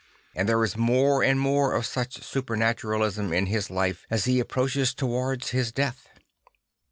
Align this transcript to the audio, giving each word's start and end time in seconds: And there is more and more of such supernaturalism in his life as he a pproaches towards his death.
And 0.33 0.49
there 0.49 0.63
is 0.63 0.75
more 0.75 1.23
and 1.23 1.39
more 1.39 1.75
of 1.75 1.85
such 1.85 2.23
supernaturalism 2.23 3.31
in 3.31 3.45
his 3.45 3.69
life 3.69 4.03
as 4.09 4.25
he 4.25 4.39
a 4.39 4.45
pproaches 4.45 4.95
towards 4.95 5.49
his 5.51 5.71
death. 5.71 6.07